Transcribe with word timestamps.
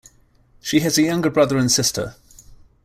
She 0.59 0.79
has 0.79 0.97
a 0.97 1.03
younger 1.03 1.29
brother 1.29 1.59
and 1.59 1.71
sister. 1.71 2.15